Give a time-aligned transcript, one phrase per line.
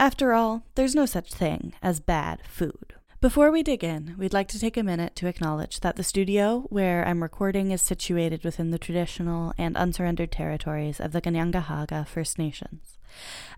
[0.00, 2.94] After all, there's no such thing as bad food.
[3.20, 6.66] Before we dig in, we'd like to take a minute to acknowledge that the studio
[6.70, 12.38] where I'm recording is situated within the traditional and unsurrendered territories of the Kanien'kehá:ka First
[12.38, 12.96] Nations.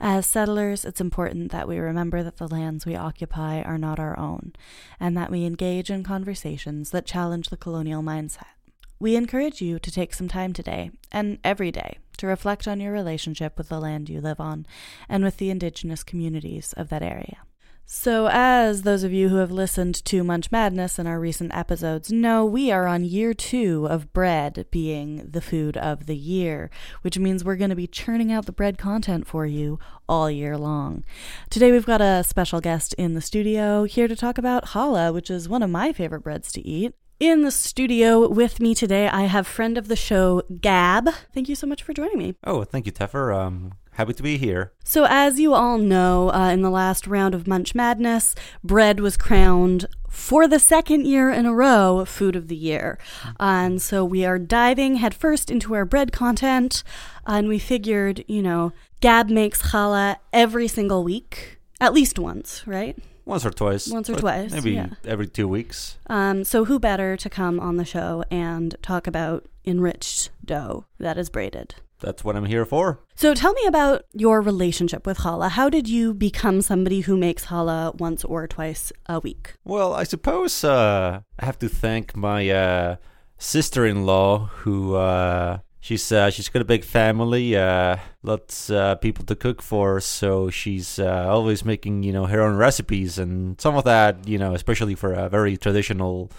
[0.00, 4.18] As settlers, it's important that we remember that the lands we occupy are not our
[4.18, 4.54] own,
[4.98, 8.56] and that we engage in conversations that challenge the colonial mindset.
[9.02, 12.92] We encourage you to take some time today, and every day, to reflect on your
[12.92, 14.66] relationship with the land you live on
[15.08, 17.38] and with the indigenous communities of that area.
[17.86, 22.12] So, as those of you who have listened to Munch Madness in our recent episodes
[22.12, 26.68] know, we are on year two of bread being the food of the year,
[27.00, 30.58] which means we're going to be churning out the bread content for you all year
[30.58, 31.04] long.
[31.48, 35.30] Today, we've got a special guest in the studio here to talk about challah, which
[35.30, 36.94] is one of my favorite breads to eat.
[37.20, 41.10] In the studio with me today, I have friend of the show, Gab.
[41.34, 42.34] Thank you so much for joining me.
[42.44, 43.36] Oh, thank you, Teffer.
[43.36, 44.72] Um, happy to be here.
[44.84, 49.18] So, as you all know, uh, in the last round of Munch Madness, bread was
[49.18, 52.98] crowned for the second year in a row Food of the Year.
[53.38, 56.82] and so we are diving headfirst into our bread content.
[57.26, 58.72] and we figured, you know,
[59.02, 62.96] Gab makes challah every single week, at least once, right?
[63.30, 63.86] Once or twice.
[63.86, 64.88] Once or twice, Maybe yeah.
[65.04, 65.96] every two weeks.
[66.08, 71.16] Um, so, who better to come on the show and talk about enriched dough that
[71.16, 71.76] is braided?
[72.00, 72.98] That's what I'm here for.
[73.14, 75.50] So, tell me about your relationship with challah.
[75.50, 79.54] How did you become somebody who makes challah once or twice a week?
[79.64, 82.96] Well, I suppose uh, I have to thank my uh,
[83.38, 89.34] sister-in-law, who uh, she's uh, she's got a big family, uh, lots uh, people to
[89.36, 93.84] cook for, so she's uh, always making you know her own recipes, and some of
[93.84, 96.30] that, you know, especially for a very traditional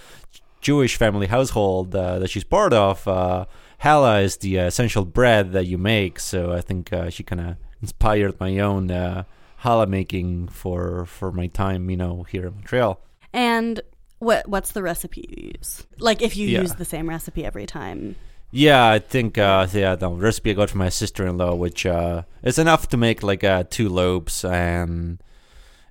[0.61, 3.07] Jewish family household uh, that she's part of.
[3.07, 3.45] Uh,
[3.83, 7.55] Challah is the essential bread that you make, so I think uh, she kind of
[7.81, 9.23] inspired my own uh,
[9.63, 12.99] challah making for for my time, you know, here in Montreal.
[13.33, 13.81] And
[14.19, 15.83] what what's the recipe you use?
[15.97, 16.61] Like, if you Yeah.
[16.61, 18.15] use the same recipe every time.
[18.51, 22.59] Yeah, I think uh, yeah, the recipe I got from my sister-in-law, which uh, is
[22.59, 25.23] enough to make like uh, two loaves, and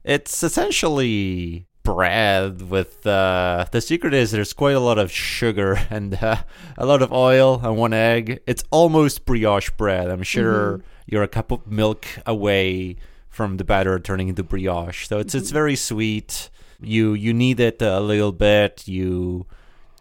[0.05, 6.23] it's essentially bread with uh, the secret is there's quite a lot of sugar and
[6.23, 6.37] uh,
[6.77, 8.41] a lot of oil and one egg.
[8.47, 10.11] It's almost brioche bread.
[10.11, 12.97] I'm sure you're a cup of milk away
[13.29, 15.09] from the batter turning into brioche.
[15.09, 16.51] So it's it's very sweet.
[16.79, 18.87] You you knead it a little bit.
[18.87, 19.47] You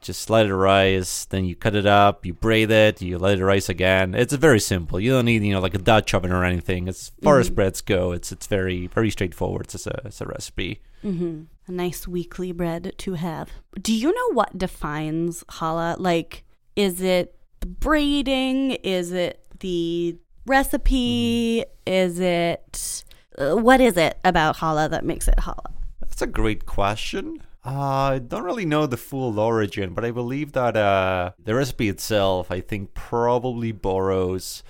[0.02, 3.46] just let it rise, then you cut it up, you braid it, you let it
[3.46, 4.16] rise again.
[4.16, 5.00] It's very simple.
[5.00, 6.88] You don't need you know like a Dutch oven or anything.
[6.88, 9.66] As far as breads go, it's it's very very straightforward.
[9.66, 10.82] It's a it's a recipe.
[11.02, 13.50] hmm A nice weekly bread to have.
[13.82, 15.96] Do you know what defines challah?
[16.00, 16.44] Like,
[16.76, 18.72] is it the braiding?
[18.72, 21.66] Is it the recipe?
[21.86, 23.04] Is it
[23.38, 25.74] uh, what is it about challah that makes it challah?
[26.02, 27.44] That's a great question.
[27.66, 31.90] Uh, I don't really know the full origin, but I believe that uh, the recipe
[31.90, 34.64] itself, I think, probably borrows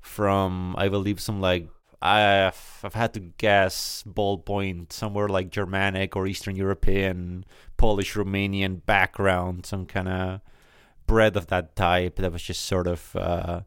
[0.00, 1.68] from, I believe, some like
[2.02, 7.44] I've, I've had to guess ballpoint somewhere like Germanic or Eastern European,
[7.76, 10.40] Polish, Romanian background, some kind of
[11.06, 13.60] bread of that type that was just sort of uh,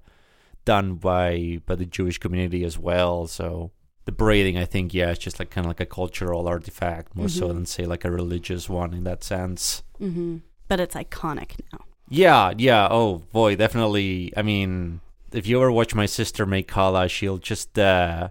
[0.65, 3.27] done by by the Jewish community as well.
[3.27, 3.71] So
[4.07, 7.27] the braiding, I think, yeah, it's just like kind of like a cultural artifact more
[7.27, 9.83] so than say like a religious one in that sense.
[9.99, 10.37] hmm
[10.69, 11.81] But it's iconic now.
[12.09, 12.87] Yeah, yeah.
[12.89, 14.31] Oh boy, definitely.
[14.37, 15.01] I mean,
[15.33, 18.29] if you ever watch my sister make challah, she'll just uh,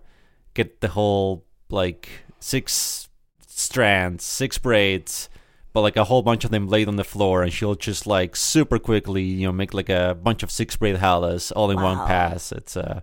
[0.54, 2.08] get the whole like
[2.40, 3.08] six
[3.46, 5.28] strands, six braids,
[5.74, 8.34] but like a whole bunch of them laid on the floor, and she'll just like
[8.34, 11.98] super quickly, you know, make like a bunch of six braid challahs all in one
[12.06, 12.50] pass.
[12.50, 13.00] It's uh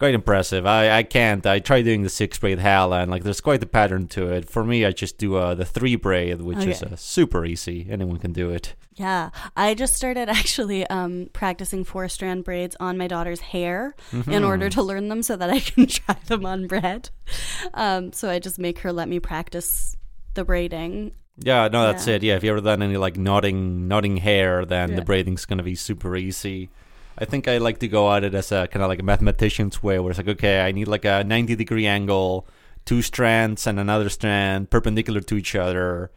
[0.00, 0.66] quite impressive.
[0.66, 1.46] I I can't.
[1.46, 4.50] I try doing the six braid challah, and like there's quite a pattern to it.
[4.50, 6.92] For me, I just do uh, the three braid, which is Okay.
[6.94, 7.86] uh, super easy.
[7.88, 8.74] Anyone can do it.
[8.96, 13.94] Yeah, I just started actually um, practicing four strand braids on my daughter's hair
[14.26, 17.08] in order to learn them so that I can try them on bread.
[17.72, 19.96] Um, so I just make her let me practice
[20.34, 21.12] the braiding.
[21.42, 22.16] Yeah, no, that's Yeah.
[22.16, 22.22] it.
[22.22, 24.96] Yeah, if you ever done any like knotting, knotting hair, then Yeah.
[24.96, 26.68] the braiding's gonna be super easy.
[27.20, 29.82] I think I like to go at it as a kind of like a mathematician's
[29.82, 32.46] way, where it's like, okay, I need like a ninety degree angle
[32.86, 36.10] two strands and another strand perpendicular to each other,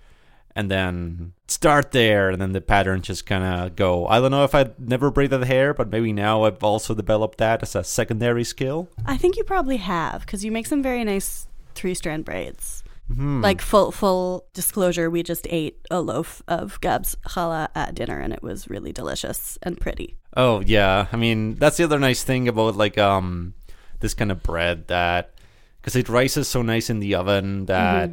[0.56, 4.08] and then start there, and then the pattern just kind of go.
[4.08, 7.62] I don't know if I'd never braided hair, but maybe now I've also developed that
[7.64, 8.88] as a secondary skill.
[9.06, 12.84] I think you probably have because you make some very nice three strand braids.
[13.14, 13.42] Hmm.
[13.42, 18.34] Like full full disclosure, we just ate a loaf of Gab's challah at dinner, and
[18.34, 20.16] it was really delicious and pretty.
[20.36, 23.54] Oh yeah, I mean that's the other nice thing about like um
[24.00, 25.32] this kind of bread that
[25.82, 28.10] because it rises so nice in the oven that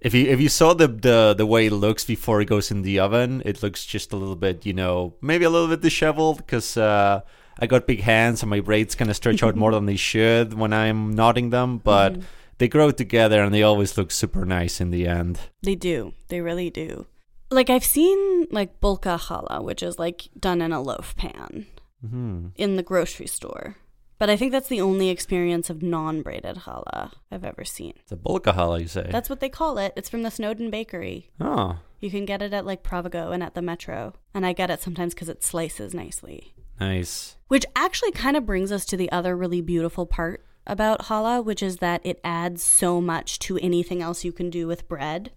[0.00, 2.82] if you if you saw the, the the way it looks before it goes in
[2.82, 6.38] the oven, it looks just a little bit you know maybe a little bit disheveled
[6.38, 7.20] because uh,
[7.58, 10.54] I got big hands and my braids kind of stretch out more than they should
[10.54, 12.18] when I'm knotting them, but
[12.58, 15.40] they grow together and they always look super nice in the end.
[15.62, 16.14] They do.
[16.28, 17.06] They really do.
[17.50, 21.66] Like I've seen like bulka challah, which is like done in a loaf pan
[22.00, 23.76] hmm in the grocery store.
[24.18, 27.92] But I think that's the only experience of non-braided challah I've ever seen.
[28.00, 29.08] It's a bulka challah, you say?
[29.10, 29.92] That's what they call it.
[29.94, 31.30] It's from the Snowden Bakery.
[31.40, 34.14] oh, You can get it at like Provigo and at the Metro.
[34.32, 36.54] And I get it sometimes because it slices nicely.
[36.80, 37.36] nice.
[37.48, 41.62] Which actually kind of brings us to the other really beautiful part about challah, which
[41.62, 45.30] is that it adds so much to anything else you can do with bread,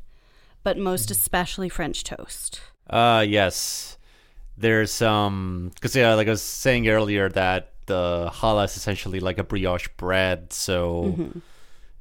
[0.70, 2.62] but most especially French toast.
[2.88, 3.98] Uh yes.
[4.56, 9.40] There's um because yeah, like I was saying earlier that the challah is essentially like
[9.40, 10.54] a brioche bread.
[10.54, 11.40] So Mm-hmm.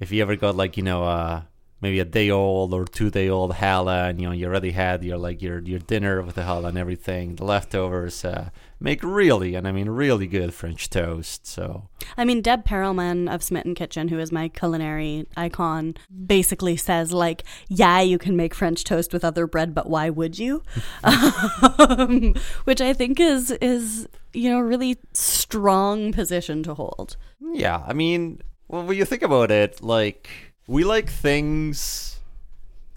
[0.00, 1.42] if you ever got like you know uh
[1.80, 5.02] maybe a day old or two day old challah and you know you already had
[5.02, 8.50] your like your your dinner with the challah and everything, the leftovers uh,
[8.80, 11.46] make really and I mean really good French toast.
[11.46, 15.94] So I mean, Deb Perelman of Smitten Kitchen, who is my culinary icon,
[16.26, 20.38] basically says, like, yeah, you can make French toast with other bread, but why would
[20.38, 20.62] you?
[21.04, 22.34] um,
[22.64, 27.16] which I think is, is, you know, really strong position to hold.
[27.52, 30.28] Yeah, I mean, well, when you think about it, like
[30.66, 32.17] we like things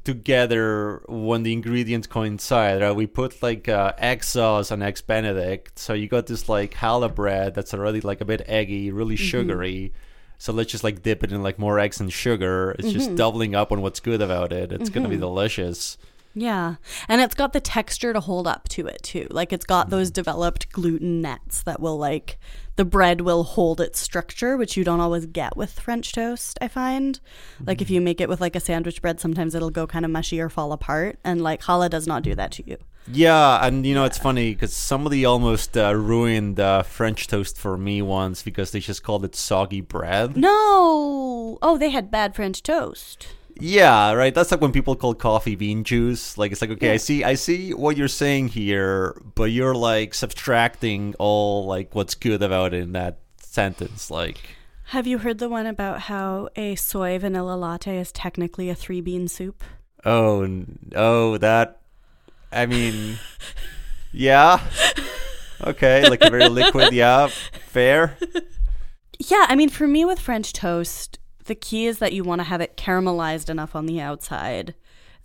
[0.04, 2.82] together when the ingredients coincide.
[2.82, 2.96] Right?
[2.96, 7.14] We put like uh, egg sauce on eggs Benedict, so you got this like challah
[7.14, 9.26] bread that's already like a bit eggy, really mm-hmm.
[9.26, 9.94] sugary.
[10.38, 12.76] So let's just like dip it in like more eggs and sugar.
[12.80, 13.16] It's just mm-hmm.
[13.16, 14.72] doubling up on what's good about it.
[14.72, 15.22] It's gonna be mm-hmm.
[15.22, 15.98] delicious.
[16.34, 16.76] Yeah.
[17.08, 19.28] And it's got the texture to hold up to it too.
[19.30, 22.38] Like it's got those developed gluten nets that will like
[22.78, 26.68] the bread will hold its structure, which you don't always get with French toast, I
[26.68, 27.20] find.
[27.66, 30.12] Like if you make it with like a sandwich bread, sometimes it'll go kind of
[30.12, 31.20] mushy or fall apart.
[31.24, 32.78] And like challah does not do that to you.
[33.08, 37.78] Yeah, and you know it's funny because somebody almost uh, ruined uh, French toast for
[37.78, 40.38] me once because they just called it soggy bread.
[40.38, 41.58] No.
[41.62, 43.28] Oh, they had bad French toast.
[43.62, 44.34] Yeah, right.
[44.34, 46.38] That's like when people call coffee bean juice.
[46.38, 50.14] Like it's like, okay, I see, I see what you're saying here, but you're like
[50.14, 54.10] subtracting all like what's good about it in that sentence.
[54.10, 54.40] Like,
[54.86, 59.02] Have you heard the one about how a soy vanilla latte is technically a three
[59.02, 59.64] bean soup?
[60.06, 60.66] oh,
[60.96, 61.82] oh, that.
[62.52, 63.18] I mean,
[64.12, 64.60] yeah,
[65.64, 66.92] okay, like a very liquid.
[66.94, 67.28] Yeah,
[67.68, 68.18] fair.
[69.30, 71.20] Yeah, I mean, for me with French toast,
[71.52, 74.74] the key is that you want to have it caramelized enough on the outside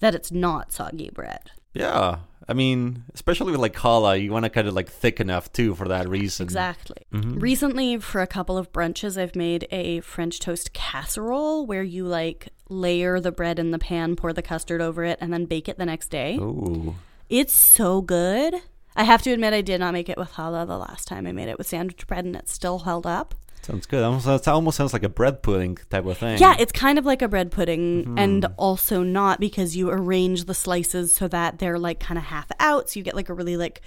[0.01, 1.53] that it's not soggy bread.
[1.73, 2.17] Yeah,
[2.49, 5.77] I mean, especially with like challah, you want to kind of like thick enough too
[5.77, 6.43] for that reason.
[6.43, 7.07] Exactly.
[7.13, 7.39] Mm-hmm.
[7.39, 12.49] Recently, for a couple of brunches, I've made a French toast casserole where you like
[12.69, 15.79] layer the bread in the pan, pour the custard over it, and then bake it
[15.79, 16.39] the next day.
[16.39, 16.97] Ooh.
[17.29, 18.57] It's so good.
[18.97, 21.33] I have to admit, I did not make it with challah the last time I
[21.33, 23.37] made it with sandwich bread, and it still held up.
[23.67, 24.05] Sounds good.
[24.05, 26.39] Almost, it almost sounds like a bread pudding type of thing.
[26.39, 30.55] Yeah, it's kind of like a bread pudding and also not because you arrange the
[30.55, 32.89] slices so that they're like kind of half out.
[32.89, 33.81] So you get like a really like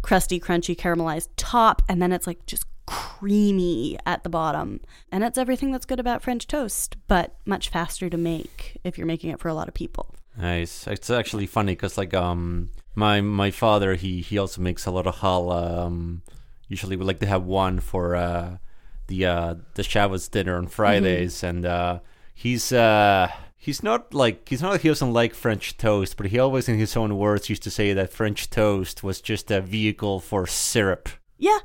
[0.00, 4.80] crusty, crunchy, caramelized top and then it's like just creamy at the bottom.
[5.12, 9.06] And it's everything that's good about French toast, but much faster to make if you're
[9.06, 10.14] making it for a lot of people.
[10.38, 10.86] Nice.
[10.86, 15.06] It's actually funny because like um my my father he he also makes a lot
[15.06, 15.84] of challah.
[15.84, 16.22] Um,
[16.68, 18.56] usually we like to have one for uh
[19.08, 22.00] the uh the Shabbos dinner on Fridays, and uh
[22.34, 23.30] he's uh.
[23.58, 26.78] He's not like he's not like he doesn't like French toast, but he always, in
[26.78, 31.08] his own words, used to say that French toast was just a vehicle for syrup.
[31.36, 31.58] Yeah.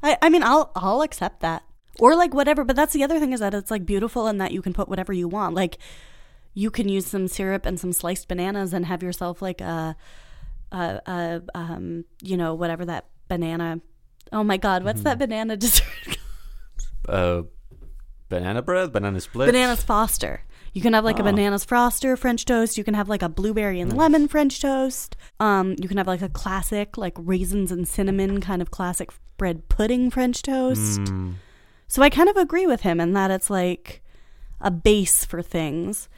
[0.00, 1.64] I, I mean I'll I'll accept that.
[1.98, 4.52] Or like whatever, but that's the other thing is that it's like beautiful and that
[4.52, 5.56] you can put whatever you want.
[5.56, 5.78] Like
[6.54, 9.96] you can use some syrup and some sliced bananas and have yourself like a
[10.70, 13.80] a, a um you know whatever that banana
[14.32, 16.16] Oh my god, what's that banana dessert?
[17.08, 17.42] Uh,
[18.28, 20.42] banana bread, banana split, bananas foster.
[20.72, 21.24] You can have like a Oh.
[21.26, 22.78] bananas froster French toast.
[22.78, 25.16] You can have like a blueberry and lemon French toast.
[25.38, 29.68] Um, you can have like a classic like raisins and cinnamon kind of classic bread
[29.68, 31.00] pudding French toast.
[31.02, 31.34] Mm.
[31.88, 34.02] So I kind of agree with him in that it's like
[34.62, 36.08] a base for things,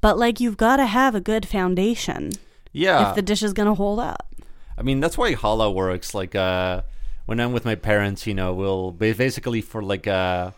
[0.00, 2.30] but like you've got to have a good foundation
[2.72, 3.08] Yeah.
[3.08, 4.32] if the dish is going to hold up.
[4.78, 6.14] I mean, that's why challah works.
[6.14, 6.82] Like, uh,
[7.26, 10.54] when I'm with my parents, you know, we'll basically for like a,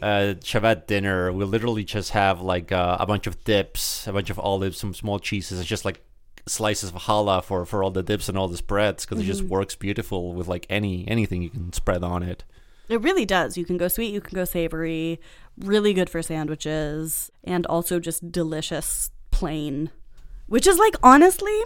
[0.00, 4.30] a Shabbat dinner, we'll literally just have like uh, a bunch of dips, a bunch
[4.30, 6.00] of olives, some small cheeses, and just like
[6.46, 9.42] slices of challah for, for all the dips and all the spreads because it just
[9.42, 12.44] works beautiful with like any anything you can spread on it.
[12.88, 13.56] It really does.
[13.56, 15.20] You can go sweet, you can go savory,
[15.56, 19.90] really good for sandwiches, and also just delicious plain.
[20.46, 21.58] Which is like, honestly,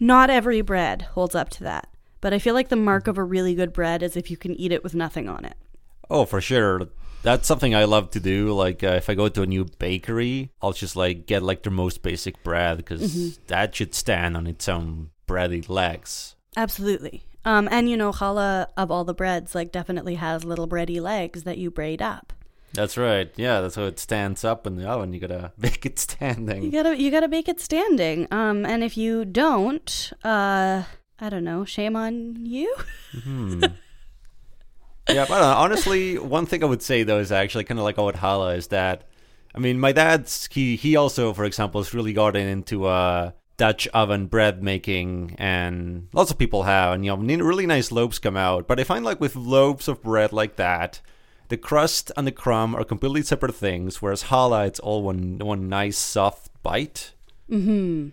[0.00, 1.88] not every bread holds up to that.
[2.20, 4.54] But I feel like the mark of a really good bread is if you can
[4.54, 5.56] eat it with nothing on it.
[6.10, 6.88] Oh, for sure.
[7.22, 8.52] That's something I love to do.
[8.52, 11.72] Like, uh, if I go to a new bakery, I'll just like get like their
[11.72, 16.36] most basic bread because that should stand on its own bready legs.
[16.56, 17.24] Absolutely.
[17.44, 21.44] Um, and you know, challah of all the breads, like definitely has little bready legs
[21.44, 22.32] that you braid up.
[22.72, 23.32] That's right.
[23.36, 25.12] Yeah, that's how it stands up in the oven.
[25.12, 26.62] You gotta make it standing.
[26.62, 28.28] You gotta you gotta bake it standing.
[28.30, 30.84] Um, and if you don't, uh,
[31.18, 32.74] I don't know, shame on you.
[33.22, 33.64] Hmm.
[35.08, 38.16] yeah, but honestly, one thing I would say though is actually kind of like about
[38.16, 39.04] challah is that,
[39.54, 43.88] I mean, my dad's he he also, for example, has really gotten into uh Dutch
[43.88, 48.36] oven bread making, and lots of people have, and you know, really nice loaves come
[48.36, 48.66] out.
[48.66, 51.00] But I find like with loaves of bread like that,
[51.48, 54.02] the crust and the crumb are completely separate things.
[54.02, 57.14] Whereas challah, it's all one one nice soft bite.
[57.50, 58.08] Mm-hmm.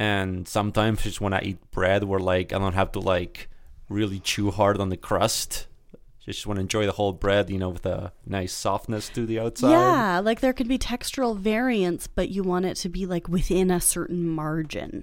[0.00, 3.50] And sometimes just when I eat bread, where like I don't have to like
[3.90, 5.66] really chew hard on the crust.
[6.24, 9.38] Just want to enjoy the whole bread, you know, with a nice softness to the
[9.38, 9.72] outside.
[9.72, 13.70] Yeah, like there could be textural variance, but you want it to be like within
[13.70, 15.02] a certain margin.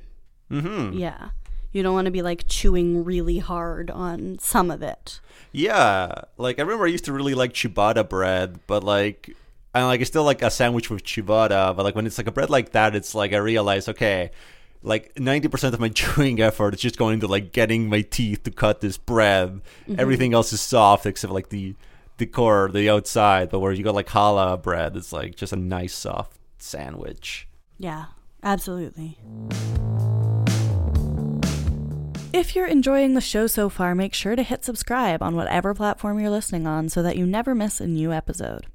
[0.49, 0.97] Mm-hmm.
[0.97, 1.29] Yeah.
[1.71, 5.19] You don't want to be like chewing really hard on some of it.
[5.51, 9.29] Yeah, like I remember I used to really like ciabatta bread, but like
[9.75, 12.31] I like it's still like a sandwich with ciabatta, but like when it's like a
[12.31, 14.31] bread like that, it's like I realize okay,
[14.84, 18.43] like ninety percent of my chewing effort is just going into like getting my teeth
[18.43, 19.62] to cut this bread.
[19.88, 20.00] Mm-hmm.
[20.00, 21.75] Everything else is soft except like the
[22.17, 23.50] the core, the outside.
[23.50, 27.48] But where you got like challah bread, it's like just a nice soft sandwich.
[27.77, 28.05] Yeah,
[28.43, 29.17] absolutely.
[32.34, 36.19] If you're enjoying the show so far, make sure to hit subscribe on whatever platform
[36.19, 38.67] you're listening on so that you never miss a new episode.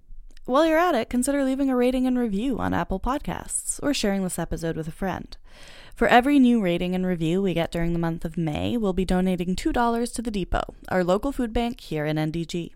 [0.44, 4.24] While you're at it, consider leaving a rating and review on Apple Podcasts or sharing
[4.24, 5.36] this episode with a friend.
[5.94, 9.04] For every new rating and review we get during the month of May, we'll be
[9.04, 12.72] donating $2 to the Depot, our local food bank here in NDG.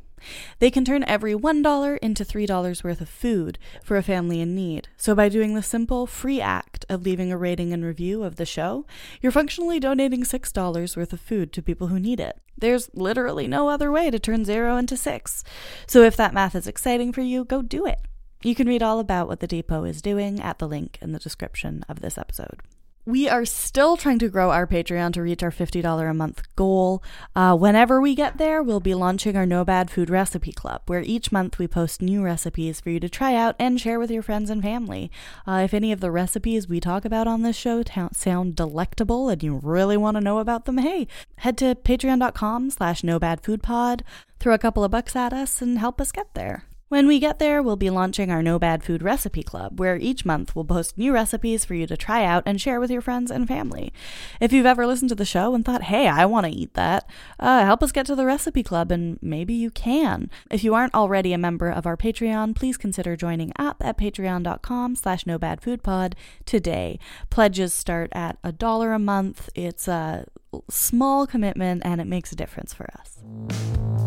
[0.59, 4.89] They can turn every $1 into $3 worth of food for a family in need.
[4.97, 8.47] So, by doing the simple, free act of leaving a rating and review of the
[8.47, 8.87] show,
[9.21, 12.41] you're functionally donating $6 worth of food to people who need it.
[12.59, 15.45] There's literally no other way to turn zero into six.
[15.87, 18.01] So, if that math is exciting for you, go do it.
[18.43, 21.19] You can read all about what the Depot is doing at the link in the
[21.19, 22.61] description of this episode.
[23.09, 27.05] We are still trying to grow our Patreon to reach our $50 a month goal.
[27.37, 31.03] Uh, whenever we get there, we'll be launching our No Bad Food Recipe Club, where
[31.03, 34.25] each month we post new recipes for you to try out and share with your
[34.25, 35.09] friends and family.
[35.47, 39.29] Uh, if any of the recipes we talk about on this show ta- sound delectable
[39.29, 44.01] and you really want to know about them, hey, head to patreon.com slash nobadfoodpod,
[44.41, 46.65] throw a couple of bucks at us, and help us get there.
[46.89, 50.25] When we get there, we'll be launching our No Bad Food Recipe Club, where each
[50.25, 53.29] month we'll post new recipes for you to try out and share with your friends
[53.29, 53.93] and family.
[54.41, 57.11] If you've ever listened to the show and thought, hey, I want to eat that,
[57.41, 60.31] uh, help us get to the Recipe Club and maybe you can.
[60.49, 64.95] If you aren't already a member of our Patreon, please consider joining up at patreon.com
[64.95, 66.13] slash nobadfoodpod
[66.45, 67.01] today.
[67.31, 69.51] Pledges start at a dollar a month.
[69.57, 70.27] It's a
[70.71, 74.06] small commitment and it makes a difference for us.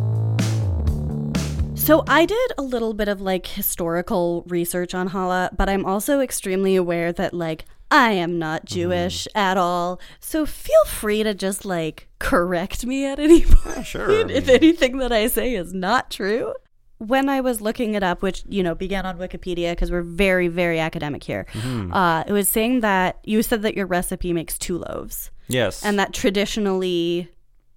[1.90, 6.20] So I did a little bit of like historical research on challah, but I'm also
[6.20, 10.00] extremely aware that like I am not Jewish at all.
[10.20, 15.00] So feel free to just like correct me at any point sure, I if anything
[15.00, 16.54] that I say is not true.
[17.00, 20.48] When I was looking it up, which you know began on Wikipedia because we're very
[20.48, 21.48] very academic here,
[21.92, 25.84] uh, it was saying that you said that your recipe makes two loaves, Yes.
[25.84, 27.30] and that traditionally,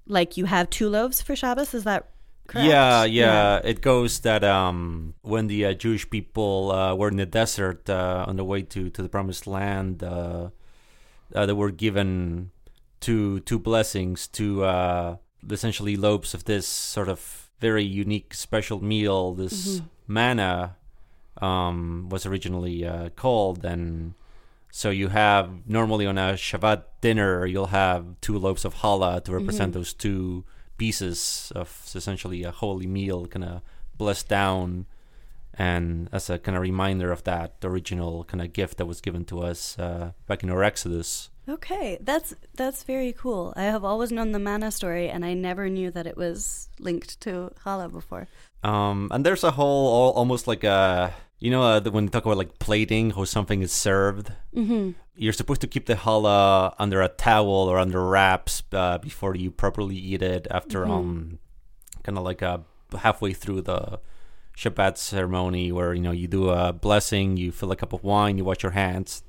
[0.06, 1.72] like you have two loaves for Shabbos.
[1.72, 2.10] Is that
[2.46, 2.66] correct?
[2.66, 7.26] Yeah, yeah, It goes that um, when the uh, Jewish people uh, were in the
[7.26, 10.50] desert uh, on the way to, to the promised land, uh,
[11.34, 12.50] uh, they were given
[13.00, 15.16] two two blessings, two uh,
[15.50, 19.34] essentially loaves of this sort of very unique special meal.
[19.34, 20.76] This manna
[21.40, 24.14] um, was originally uh, called, and
[24.70, 29.32] so you have normally on a Shabbat dinner, you'll have two loaves of challah to
[29.32, 30.44] represent those two
[30.82, 33.62] pieces of essentially a holy meal, kind of
[33.98, 34.86] blessed down
[35.58, 39.24] And as a kind of reminder of that original kind of gift that was given
[39.26, 41.28] to us uh, back in our Exodus.
[41.48, 43.52] Okay, that's that's very cool.
[43.56, 47.20] I have always known the manna story, and I never knew that it was linked
[47.22, 48.28] to challah before.
[48.62, 51.12] Um, and there's a whole, all, almost like a,
[51.42, 54.32] you know, uh, when you talk about like plating, how something is served.
[54.54, 54.92] Mm-hmm.
[55.16, 59.50] You're supposed to keep the challah under a towel or under wraps uh, before you
[59.50, 60.46] properly eat it.
[60.52, 61.40] After um,
[62.04, 62.62] kind of like a
[62.96, 63.98] halfway through the
[64.56, 68.38] Shabbat ceremony, where you know you do a blessing, you fill a cup of wine,
[68.38, 69.24] you wash your hands,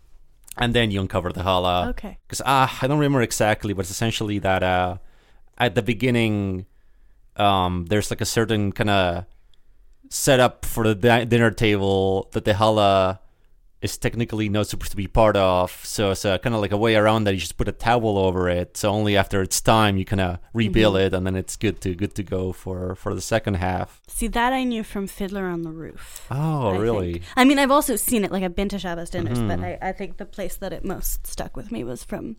[0.55, 1.87] and then you uncover the challah.
[1.87, 2.19] Okay.
[2.27, 4.97] Because ah, I don't remember exactly, but it's essentially that uh,
[5.57, 6.67] at the beginning,
[7.37, 9.25] um, there's like a certain kind of
[10.13, 13.17] setup for the di- dinner table that the challah
[13.81, 15.71] is technically not supposed to be part of.
[15.83, 17.33] So it's uh, a, kind of like a way around that.
[17.33, 18.77] You just put a towel over it.
[18.77, 21.07] So only after it's time you kind of rebuild mm-hmm.
[21.07, 24.01] it, and then it's good to good to go for for the second half.
[24.07, 26.27] See that I knew from Fiddler on the Roof.
[26.29, 27.13] Oh, I really?
[27.13, 27.25] think.
[27.35, 28.31] I mean, I've also seen it.
[28.31, 29.83] Like I've been to Shabbos dinners, but mm-hmm.
[29.83, 32.37] I, I think the place that it most stuck with me was from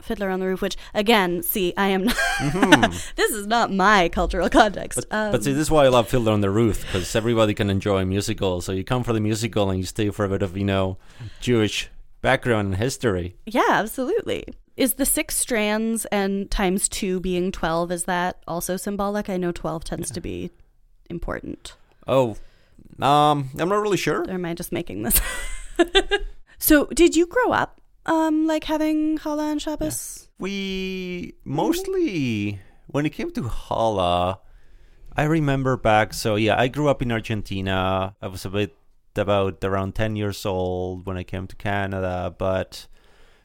[0.00, 0.62] Fiddler on the Roof.
[0.62, 2.16] Which again, see, I am not.
[3.16, 5.06] this is not my cultural context.
[5.08, 7.54] But, um, but see, this is why I love Fiddler on the Roof because everybody
[7.54, 8.64] can enjoy musicals.
[8.64, 10.98] So you come for the musical and you stay for a bit of you know
[11.40, 13.36] Jewish background and history.
[13.46, 14.44] yeah, absolutely.
[14.76, 17.90] Is the six strands and times two being twelve?
[17.90, 19.30] Is that also symbolic?
[19.30, 20.50] I know twelve tends to be
[21.08, 21.74] important.
[22.06, 22.36] Oh,
[23.00, 24.22] um, I'm not really sure.
[24.22, 25.20] Or am I just making this?
[26.58, 30.28] so, did you grow up um like having challah and Shabbos?
[30.38, 34.38] We mostly, when it came to challah,
[35.16, 36.14] I remember back.
[36.14, 38.14] So yeah, I grew up in Argentina.
[38.20, 38.76] I was a bit
[39.16, 42.34] about around ten years old when I came to Canada.
[42.36, 42.86] But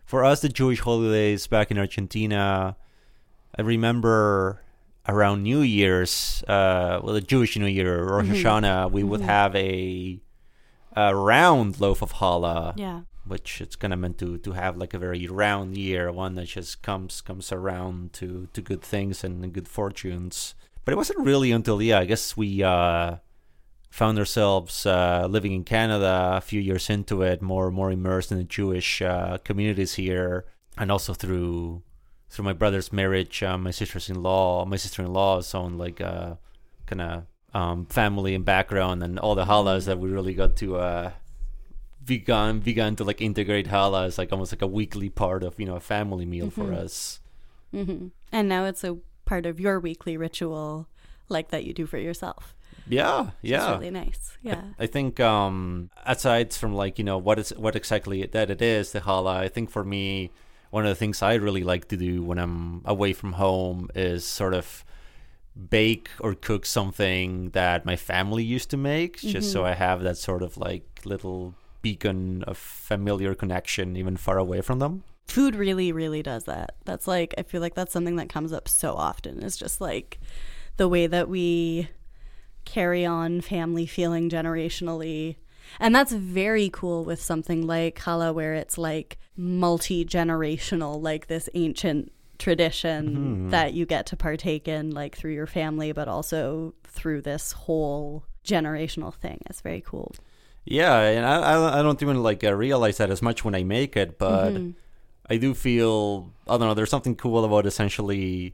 [0.05, 2.75] for us, the Jewish holidays back in Argentina,
[3.57, 4.61] I remember
[5.07, 10.19] around New Year's, uh, well, the Jewish New Year, Rosh Hashanah, we would have a,
[10.95, 13.01] a round loaf of challah Yeah.
[13.25, 16.47] Which it's kind of meant to to have like a very round year, one that
[16.47, 20.55] just comes comes around to to good things and good fortunes.
[20.83, 23.17] But it wasn't really until yeah, I guess we uh,
[23.91, 28.39] found ourselves uh, living in Canada a few years into it, more more immersed in
[28.39, 30.45] the Jewish uh, communities here,
[30.77, 31.83] and also through
[32.29, 36.01] through my brother's marriage, uh, my sister's in law, my sister in law's own like
[36.01, 36.35] uh,
[36.87, 41.11] kind of um, family and background, and all the challahs that we really got to.
[42.03, 45.65] Began began to like integrate challah as like almost like a weekly part of you
[45.67, 47.19] know a family meal for us.
[47.71, 50.87] hmm And now it's a part of your weekly ritual,
[51.29, 52.55] like that you do for yourself.
[52.87, 53.71] Yeah, It's yeah.
[53.73, 54.37] really nice.
[54.41, 54.61] Yeah.
[54.79, 58.91] I think um aside from like you know what is what exactly that it is
[58.91, 60.31] the challah, I think for me
[60.71, 64.25] one of the things I really like to do when I'm away from home is
[64.25, 64.83] sort of
[65.69, 70.17] bake or cook something that my family used to make just so I have that
[70.17, 75.03] sort of like little beacon of familiar connection even far away from them.
[75.27, 76.75] Food really, really does that.
[76.85, 79.43] That's like, I feel like that's something that comes up so often.
[79.43, 80.19] It's just like
[80.77, 81.89] the way that we
[82.65, 85.37] carry on family feeling generationally.
[85.79, 91.47] And that's very cool with something like challah, where it's like multi generational, like this
[91.53, 93.49] ancient tradition mm-hmm.
[93.49, 98.25] that you get to partake in, like through your family, but also through this whole
[98.43, 99.39] generational thing.
[99.45, 100.13] It's very cool.
[100.65, 103.97] Yeah, and I I don't even like uh, realize that as much when I make
[103.97, 104.53] it, but
[105.29, 106.73] I do feel I don't know.
[106.73, 108.53] There's something cool about essentially,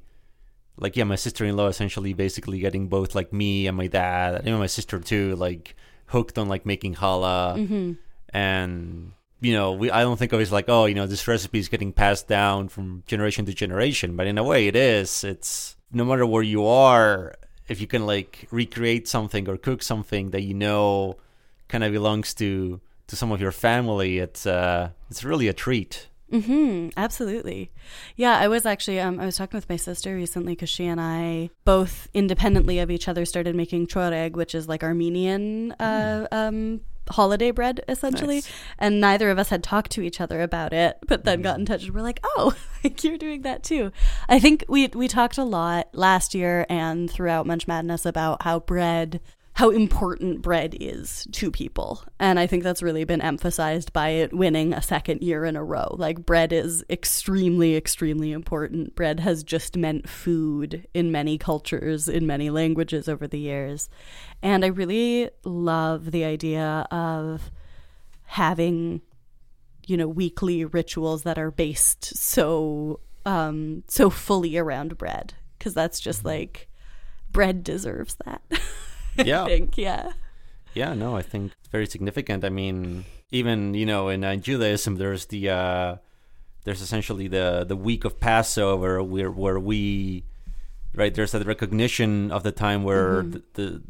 [0.78, 4.60] like yeah, my sister-in-law essentially basically getting both like me and my dad, and even
[4.60, 5.76] my sister too, like
[6.08, 7.58] hooked on like making challah,
[8.30, 11.28] and you know we I don't think of it as like oh you know this
[11.28, 15.24] recipe is getting passed down from generation to generation, but in a way it is.
[15.26, 17.36] It's no matter where you are,
[17.68, 21.18] if you can like recreate something or cook something that you know
[21.68, 26.08] kind of belongs to to some of your family, it's uh it's really a treat.
[26.32, 27.72] Mm-hmm, absolutely.
[28.18, 31.00] Yeah, I was actually um, I was talking with my sister recently because she and
[31.00, 36.82] I both independently of each other started making choreg, which is like Armenian uh, um,
[37.10, 38.52] holiday bread essentially, Nice.
[38.78, 41.66] and neither of us had talked to each other about it, but then got in
[41.66, 42.54] touch and we're like, oh,
[42.84, 43.94] like you're doing that too.
[44.28, 48.60] I think we we talked a lot last year and throughout Munch Madness about how
[48.60, 49.22] bread
[49.58, 52.04] how important bread is to people.
[52.20, 55.64] And I think that's really been emphasized by it winning a second year in a
[55.64, 55.96] row.
[55.98, 58.94] Like, bread is extremely, extremely important.
[58.94, 63.90] Bread has just meant food in many cultures, in many languages over the years.
[64.44, 67.50] And I really love the idea of
[68.26, 69.02] having,
[69.88, 75.34] you know, weekly rituals that are based so, um, so fully around bread.
[75.60, 76.70] Cause that's just like,
[77.32, 78.44] bread deserves that.
[79.26, 79.44] Yeah.
[79.44, 80.12] I think, yeah.
[80.74, 82.44] Yeah, no, I think it's very significant.
[82.46, 85.96] I mean, even you know, in uh, Judaism, there's the uh,
[86.66, 90.24] there's essentially the the week of Passover where where we
[90.94, 93.32] right there's that recognition of the time where Mm-hmm.
[93.32, 93.84] the, the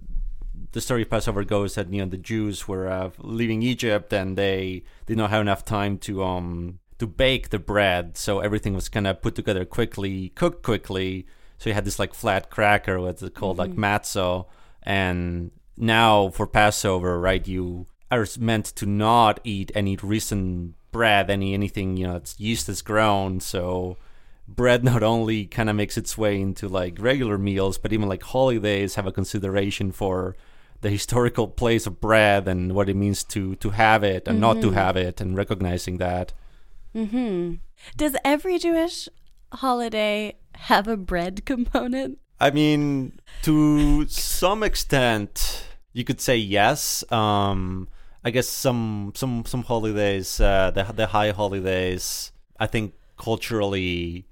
[0.74, 4.38] the story of Passover goes that you know the Jews were uh, leaving Egypt and
[4.38, 8.90] they did not have enough time to um to bake the bread, so everything was
[8.90, 11.28] kind of put together quickly, cooked quickly.
[11.58, 14.46] So you had this like flat cracker, what's it called, like matzo,
[14.88, 17.46] and now for Passover, right?
[17.46, 22.68] You are meant to not eat any recent bread, any anything you know it's yeast
[22.68, 23.42] that's grown.
[23.42, 23.98] So
[24.48, 28.24] bread not only kind of makes its way into like regular meals, but even like
[28.24, 30.38] holidays have a consideration for
[30.80, 34.62] the historical place of bread and what it means to to have it and not
[34.62, 36.32] to have it, and recognizing that.
[36.94, 37.56] hmm
[37.98, 39.10] Does every Jewish
[39.52, 42.20] holiday have a bread component?
[42.40, 47.04] I mean, to some extent, you could say yes.
[47.12, 47.88] Um,
[48.24, 54.28] I guess some some some holidays, uh, the the high holidays, I think culturally,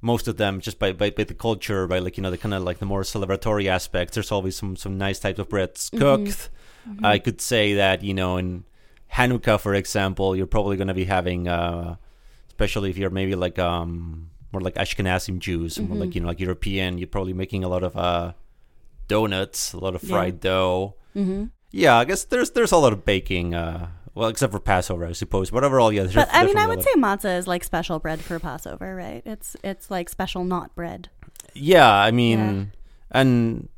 [0.00, 2.54] most of them just by, by, by the culture, by like you know the kind
[2.54, 4.14] of like the more celebratory aspects.
[4.14, 6.50] There's always some some nice types of breads cooked.
[7.02, 8.64] I could say that you know in
[9.12, 11.96] Hanukkah, for example, you're probably going to be having, uh,
[12.48, 16.40] especially if you're maybe like um more like Ashkenazim Jews, more like you know like
[16.40, 18.32] European, you're probably making a lot of uh
[19.08, 20.08] donuts, a lot of Yeah.
[20.10, 20.94] fried dough.
[21.16, 21.44] Mm-hmm.
[21.70, 23.54] Yeah, I guess there's there's a lot of baking.
[23.54, 25.50] Uh, well, except for Passover, I suppose.
[25.50, 26.02] But overall, yeah.
[26.02, 29.22] There's But I mean, I would say matzah is like special bread for Passover, right?
[29.26, 31.08] It's it's like special not bread.
[31.54, 32.72] Yeah, I mean,
[33.10, 33.68] and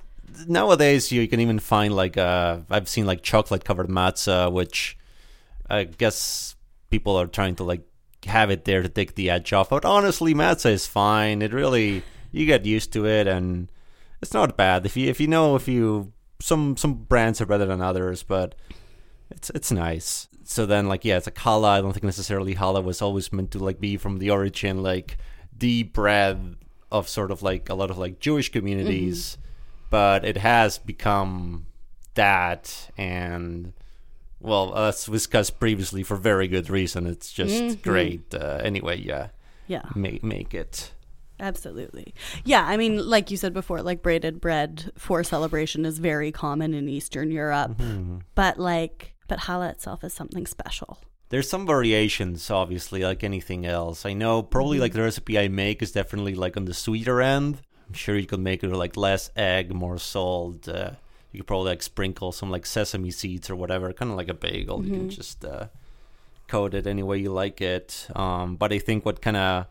[0.46, 4.96] nowadays you can even find like uh, I've seen like chocolate covered matzah, which
[5.68, 6.56] I guess
[6.90, 7.82] people are trying to like
[8.26, 9.70] have it there to take the edge off.
[9.70, 11.42] But honestly, matzah is fine.
[11.42, 12.02] It really
[12.32, 13.70] you get used to it, and
[14.22, 17.66] it's not bad if you if you know if you some some brands are better
[17.66, 18.54] than others, but
[19.30, 20.28] it's it's nice.
[20.44, 21.68] So then like yeah, it's like challah.
[21.68, 25.16] I don't think necessarily challah was always meant to like be from the origin like
[25.56, 26.56] the bread
[26.90, 29.86] of sort of like a lot of like Jewish communities, mm-hmm.
[29.90, 31.66] but it has become
[32.14, 33.72] that and
[34.40, 37.06] well, as discussed previously for very good reason.
[37.06, 37.82] It's just Mhm.
[37.82, 38.34] great.
[38.34, 39.28] Uh, anyway, yeah,
[39.68, 40.92] Yeah, make make it.
[41.38, 42.14] absolutely.
[42.44, 46.74] Yeah, I mean, like you said before, like braided bread for celebration is very common
[46.74, 48.22] in Eastern Europe, Mhm.
[48.34, 50.98] but like, but challah itself is something special.
[51.30, 54.04] There's some variations, obviously, like anything else.
[54.04, 54.82] I know probably Mm-hmm.
[54.82, 57.60] like the recipe I make is definitely like on the sweeter end.
[57.86, 60.68] I'm sure you could make it with like less egg, more salt.
[60.68, 60.92] Uh,
[61.32, 64.34] you could probably like sprinkle some like sesame seeds or whatever, kind of like a
[64.34, 64.84] bagel.
[64.84, 65.10] You can Mhm.
[65.10, 65.66] just uh,
[66.48, 68.08] coat it any way you like it.
[68.14, 69.66] Um, but I think what kind of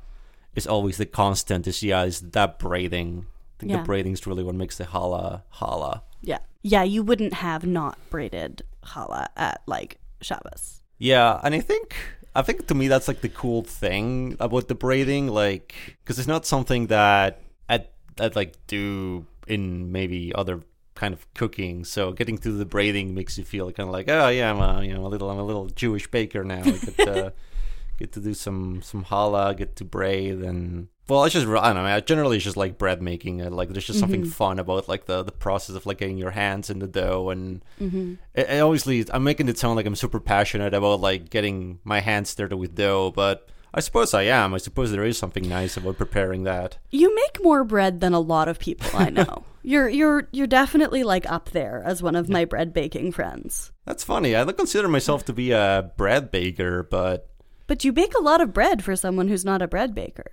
[0.56, 3.26] is always the constant is yeah, is that braiding.
[3.28, 3.78] I think Yeah.
[3.78, 6.02] the braiding is really what makes the challah challah.
[6.22, 10.82] Yeah, yeah, you wouldn't have not braided challah at like Shabbos.
[10.98, 11.96] Yeah, and I think
[12.36, 16.28] I think to me that's like the cool thing about the braiding, like because it's
[16.28, 17.88] not something that I'd,
[18.20, 20.62] I'd like do in maybe other
[21.02, 21.86] kind of cooking.
[21.94, 24.84] So getting to the braiding makes you feel kind of like, oh yeah, I'm a
[24.88, 26.64] you know a little I'm a little Jewish baker now.
[26.76, 27.34] I get to
[28.00, 31.84] get to do some some challah, get to braid, and well, it's just I don't
[31.84, 31.96] know.
[31.98, 33.42] I generally it's just like bread making.
[33.42, 34.32] uh, Like there's just something Mhm.
[34.42, 37.64] fun about like the the process of like getting your hands in the dough and
[37.82, 38.14] Mm-hmm.
[38.36, 42.00] it, it obviously I'm making it sound like I'm super passionate about like getting my
[42.10, 44.54] hands dirty with dough, but I suppose I am.
[44.54, 46.78] I suppose there is something nice about preparing that.
[46.90, 49.44] You make more bread than a lot of people I know.
[49.64, 53.72] you're you're you're definitely like up there as one of my bread baking friends.
[53.86, 54.36] That's funny.
[54.36, 57.30] I don't consider myself to be a bread baker, but
[57.68, 60.32] But you bake a lot of bread for someone who's not a bread baker.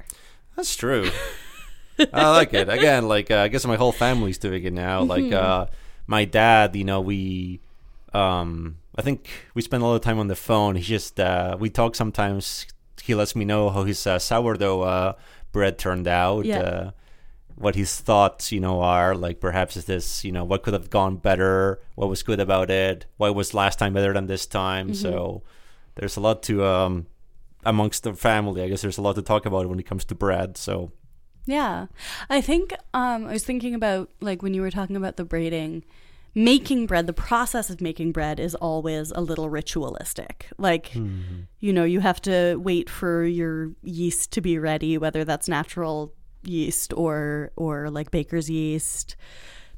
[0.57, 1.11] that's true.
[2.13, 2.69] I like it.
[2.69, 5.03] Again, like uh, I guess my whole family's doing it now.
[5.03, 5.67] Like uh,
[6.07, 7.61] my dad, you know, we
[8.15, 10.77] um I think we spend a lot of time on the phone.
[10.77, 12.67] He just uh, we talk sometimes.
[13.07, 15.13] He lets me know how his uh, sourdough uh,
[15.53, 16.45] bread turned out.
[16.45, 16.61] Yeah.
[16.61, 16.91] Uh,
[17.55, 19.41] what his thoughts, you know, are like.
[19.41, 21.81] Perhaps is this, you know, what could have gone better?
[21.95, 23.07] What was good about it?
[23.17, 24.93] Why was last time better than this time?
[24.93, 25.43] So
[25.95, 27.07] there's a lot to um
[27.65, 28.63] amongst the family.
[28.63, 30.57] I guess there's a lot to talk about when it comes to bread.
[30.59, 30.93] So
[31.47, 31.87] Yeah.
[32.29, 35.83] I think um I was thinking about like when you were talking about the braiding,
[36.37, 40.47] making bread, the process of making bread is always a little ritualistic.
[40.59, 40.95] Like
[41.59, 46.15] you know, you have to wait for your yeast to be ready, whether that's natural
[46.45, 49.17] yeast or or like baker's yeast.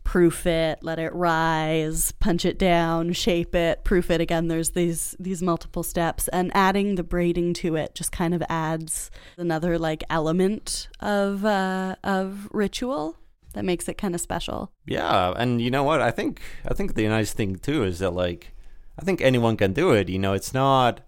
[0.05, 4.49] Proof it, let it rise, punch it down, shape it, proof it again.
[4.49, 9.11] There's these these multiple steps, and adding the braiding to it just kind of adds
[9.37, 13.18] another like element of uh, of ritual.
[13.55, 14.73] That makes it kind of special.
[14.87, 16.01] Yeah, and you know what?
[16.01, 18.53] I think I think the nice thing too is that like
[18.99, 20.09] I think anyone can do it.
[20.09, 21.01] You know, it's not.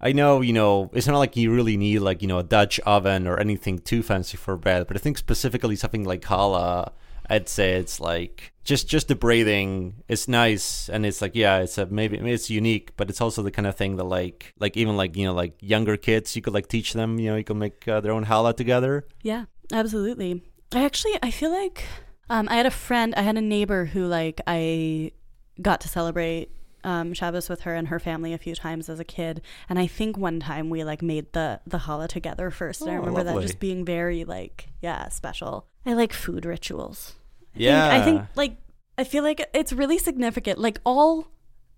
[0.00, 2.78] I know, you know, it's not like you really need like you know a Dutch
[2.80, 6.92] oven or anything too fancy for bread, but I think specifically something like challah,
[7.30, 11.78] I'd say it's like just just the braiding is nice, and it's like yeah, it's
[11.78, 14.96] a maybe it's unique, but it's also the kind of thing that like like even
[14.96, 17.58] like you know like younger kids, you could like teach them, you know, you can
[17.58, 19.06] make uh, their own challah together.
[19.22, 20.42] Yeah, absolutely.
[20.76, 21.84] I actually I feel like
[22.30, 25.12] um, I had a friend, I had a neighbor who like I
[25.60, 26.50] got to celebrate
[26.82, 29.86] um, Shabbos with her and her family a few times as a kid, and I
[29.86, 32.82] think one time we like made the the challah together first.
[32.82, 35.66] and I Oh, remember that just being very like yeah special.
[35.86, 37.14] I like food rituals.
[37.54, 38.56] I Yeah, think, I think like
[38.98, 40.58] I feel like it's really significant.
[40.58, 41.28] Like all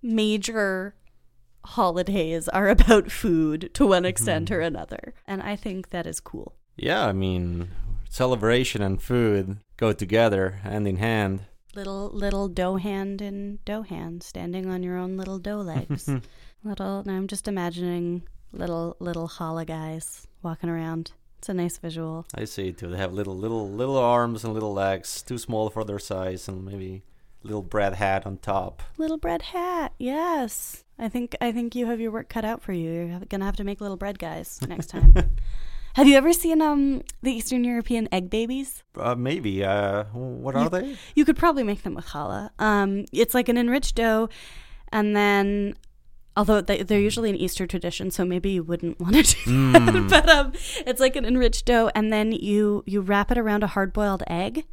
[0.03, 0.95] major
[1.65, 4.55] holidays are about food to one extent Mm-hmm.
[4.55, 6.55] or another, and I think that is cool.
[6.77, 7.07] yeah.
[7.07, 7.71] I mean,
[8.09, 11.47] celebration and food go together hand in hand.
[11.75, 16.09] Little little dough hand and dough hand standing on your own little dough legs.
[16.65, 17.03] little.
[17.05, 21.13] Now I'm just imagining little little challah guys walking around.
[21.39, 22.27] It's a nice visual.
[22.35, 22.89] I see too.
[22.89, 26.65] They have little, little, little arms and little legs, too small for their size, and
[26.65, 27.03] maybe
[27.43, 28.83] little bread hat on top.
[28.97, 29.93] Little bread hat.
[29.99, 30.85] Yes.
[30.99, 32.91] I think I think you have your work cut out for you.
[32.91, 35.15] You're gonna have to make little bread guys next time.
[35.97, 38.85] have you ever seen um the Eastern European egg babies?
[38.99, 39.65] Uh, maybe.
[39.65, 40.97] Uh, what are they?
[41.15, 42.51] You could probably make them with challah.
[42.59, 44.29] Um, it's like an enriched dough,
[44.93, 45.75] and then
[46.37, 49.83] although they, they're usually an Easter tradition, so maybe you wouldn't want to do that.
[49.83, 50.11] Mm.
[50.11, 50.53] But um,
[50.87, 54.23] it's like an enriched dough, and then you you wrap it around a hard boiled
[54.27, 54.67] egg,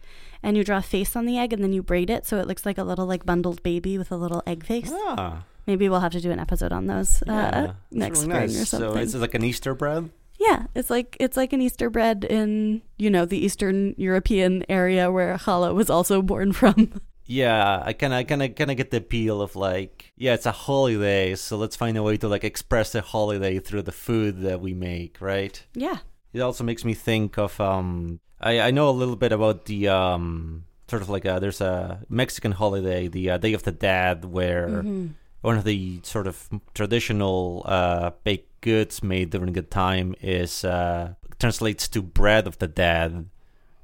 [0.44, 2.48] and you draw a face on the egg, and then you braid it so it
[2.48, 4.92] looks like a little like bundled baby with a little egg face.
[4.94, 7.50] Ah, Maybe we'll have to do an episode on those uh, yeah.
[7.52, 8.62] That's next really spring nice.
[8.62, 8.94] or something.
[8.94, 10.10] So it's like an Easter bread.
[10.44, 15.10] Yeah, it's like it's like an Easter bread in you know the Eastern European area
[15.12, 17.02] where challah was also born from.
[17.26, 20.46] Yeah, I kind of, kind of, kind of get the appeal of like, yeah, it's
[20.46, 24.42] a holiday, so let's find a way to like express the holiday through the food
[24.42, 25.56] that we make, right?
[25.74, 26.00] yeah.
[26.34, 29.88] It also makes me think of um I, I know a little bit about the
[29.88, 34.26] um sort of like a, there's a Mexican holiday, the uh, Day of the Dead,
[34.26, 35.08] where Mm-hmm.
[35.44, 41.14] One of the sort of traditional uh, baked goods made during the time is uh,
[41.38, 43.30] translates to bread of the dead,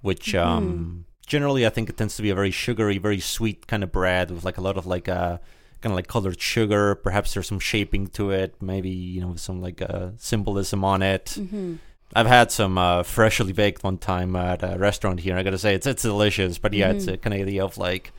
[0.01, 3.83] which um generally I think it tends to be a very sugary, very sweet kind
[3.83, 5.37] of bread with like a lot of like uh
[5.81, 6.95] kind of like colored sugar.
[6.95, 11.25] Perhaps there's some shaping to it, maybe you know some like uh, symbolism on it.
[11.37, 11.75] Mm-hmm.
[12.15, 15.37] I've had some uh, freshly baked one time at a restaurant here.
[15.37, 18.13] I gotta say it's it's delicious, but yeah, it's a kind of idea of like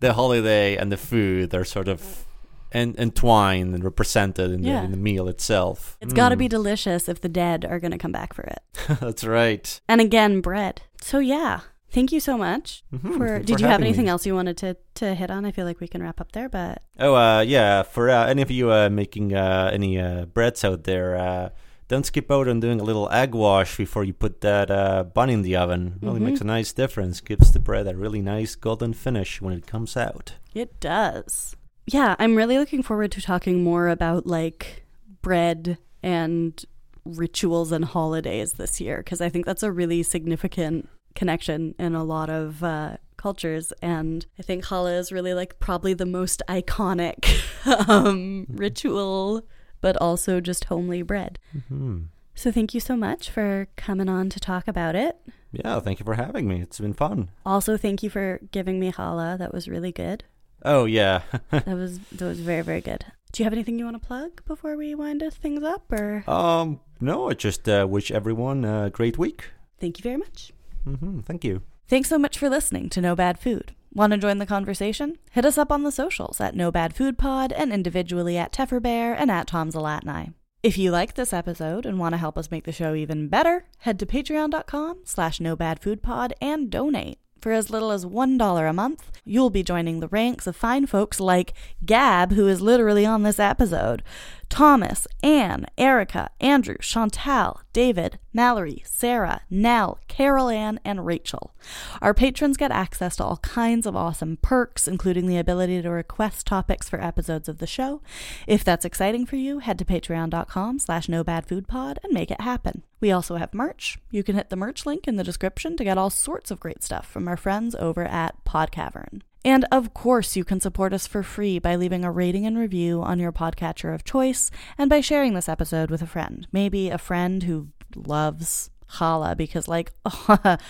[0.00, 2.26] the holiday and the food are sort of
[2.72, 4.80] en- entwined and represented in, Yeah.
[4.80, 5.96] the, in the meal itself.
[6.00, 6.40] It's got to Mm.
[6.40, 8.60] be delicious if the dead are going to come back for it.
[9.00, 9.80] That's right.
[9.88, 10.82] And again, bread.
[11.00, 13.38] So yeah, thank you so much Mhm, for.
[13.40, 14.10] Did for you have anything me.
[14.10, 15.44] else you wanted to to hit on?
[15.44, 17.82] I feel like we can wrap up there, but Oh, uh, yeah.
[17.82, 21.48] For uh, any of you uh, making uh, any uh, breads out there, uh,
[21.88, 25.28] don't skip out on doing a little egg wash before you put that uh, bun
[25.28, 25.98] in the oven.
[26.00, 26.24] Really Mhm.
[26.24, 27.20] makes a nice difference.
[27.20, 30.34] Gives the bread a really nice golden finish when it comes out.
[30.54, 31.56] it does.
[31.86, 34.84] Yeah, I'm really looking forward to talking more about like
[35.20, 36.64] bread and
[37.04, 42.04] rituals and holidays this year because I think that's a really significant connection in a
[42.04, 47.26] lot of uh, cultures, and I think challah is really like probably the most iconic
[47.88, 49.46] um, ritual,
[49.80, 51.38] but also just homely bread.
[51.68, 52.02] hmm
[52.34, 55.16] So thank you so much for coming on to talk about it.
[55.52, 56.62] Yeah, thank you for having me.
[56.62, 57.28] It's been fun.
[57.44, 59.36] Also, thank you for giving me challah.
[59.38, 60.24] That was really good.
[60.64, 61.22] Oh yeah.
[61.50, 63.04] That was that was very very good.
[63.32, 66.80] Do you have anything you want to plug before we wind things up, or um,
[67.00, 69.50] no, I just uh, wish everyone a great week.
[69.80, 70.52] thank you very much.
[70.84, 71.62] hmm Thank you.
[71.88, 73.74] Thanks so much for listening to No Bad Food.
[73.94, 75.18] Want to join the conversation?
[75.32, 79.14] Hit us up on the socials at No Bad Food Pod and individually at Tefferbear
[79.18, 80.32] and at Tom's Alatni.
[80.62, 83.66] If you liked this episode and want to help us make the show even better,
[83.78, 87.18] head to patreon.com slash nobadfoodpod and donate.
[87.42, 91.18] For as little as $1 a month, you'll be joining the ranks of fine folks
[91.18, 94.04] like Gab, who is literally on this episode,
[94.52, 101.54] Thomas, Anne, Erica, Andrew, Chantal, David, Mallory, Sarah, Nell, Carol Ann, and Rachel.
[102.02, 106.46] Our patrons get access to all kinds of awesome perks, including the ability to request
[106.46, 108.02] topics for episodes of the show.
[108.46, 112.82] If that's exciting for you, head to patreon.com slash nobadfoodpod and make it happen.
[113.00, 113.96] We also have merch.
[114.10, 116.84] You can hit the merch link in the description to get all sorts of great
[116.84, 119.22] stuff from our friends over at Podcavern.
[119.44, 123.02] And of course, you can support us for free by leaving a rating and review
[123.02, 126.46] on your podcatcher of choice and by sharing this episode with a friend.
[126.52, 129.92] Maybe a friend who loves challah because, like,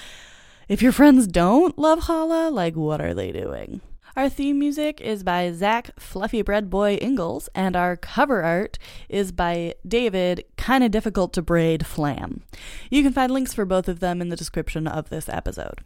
[0.68, 3.80] If your friends don't love challah, like what are they doing?
[4.16, 9.32] Our theme music is by Zach Fluffy Bread Boy Ingalls, and our cover art is
[9.32, 12.42] by David Kinda Difficult to Braid Flam.
[12.90, 15.80] You can find links for both of them in the description of this episode.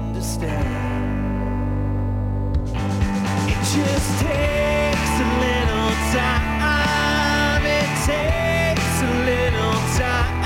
[0.10, 0.75] understand.
[3.47, 7.63] It just takes a little time.
[7.65, 10.38] It takes a little time.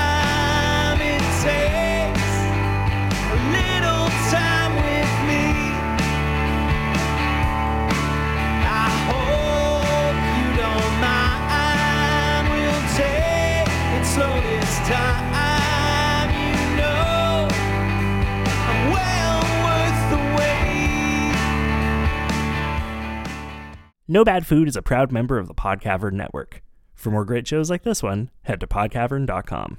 [24.14, 26.62] No Bad Food is a proud member of the Podcavern Network.
[26.94, 29.78] For more great shows like this one, head to podcavern.com.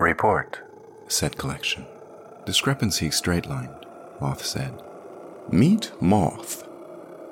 [0.00, 0.60] Report.
[1.06, 1.86] Set collection.
[2.44, 3.70] Discrepancy straight line,
[4.20, 4.82] Moth said.
[5.52, 6.66] Meet Moth.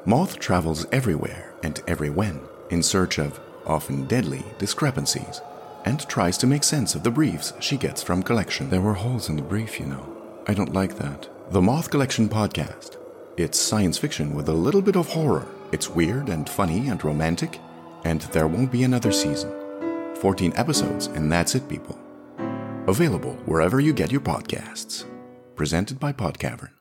[0.04, 2.38] Moth travels everywhere and every when
[2.70, 5.40] in search of, often deadly, discrepancies
[5.84, 8.70] and tries to make sense of the briefs she gets from collection.
[8.70, 10.16] There were holes in the brief, you know.
[10.46, 11.28] I don't like that.
[11.50, 12.98] The Moth Collection Podcast.
[13.36, 15.48] It's science fiction with a little bit of horror.
[15.72, 17.60] It's weird and funny and romantic,
[18.04, 19.52] and there won't be another season.
[20.16, 21.98] 14 episodes, and that's it, people.
[22.86, 25.04] Available wherever you get your podcasts.
[25.56, 26.75] Presented by Podcavern.